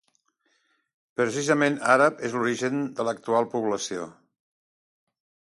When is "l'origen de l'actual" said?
2.37-3.49